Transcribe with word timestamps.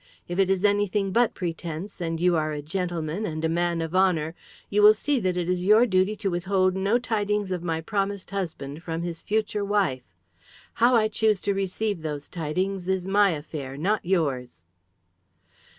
If 0.27 0.39
it 0.39 0.49
is 0.49 0.65
anything 0.65 1.11
but 1.11 1.35
pretence, 1.35 2.01
and 2.01 2.19
you 2.19 2.35
are 2.35 2.53
a 2.53 2.63
gentlemen, 2.63 3.23
and 3.23 3.45
a 3.45 3.47
man 3.47 3.83
of 3.83 3.95
honour, 3.95 4.33
you 4.67 4.81
will 4.81 4.95
see 4.95 5.19
that 5.19 5.37
it 5.37 5.47
is 5.47 5.63
your 5.63 5.85
duty 5.85 6.15
to 6.15 6.31
withhold 6.31 6.75
no 6.75 6.97
tidings 6.97 7.51
of 7.51 7.61
my 7.61 7.81
promised 7.81 8.31
husband 8.31 8.81
from 8.81 9.03
his 9.03 9.21
future 9.21 9.63
wife. 9.63 10.15
How 10.73 10.95
I 10.95 11.07
choose 11.07 11.39
to 11.41 11.53
receive 11.53 12.01
those 12.01 12.29
tidings 12.29 12.87
is 12.87 13.05
my 13.05 13.29
affair, 13.29 13.77
not 13.77 14.03
yours." 14.03 14.63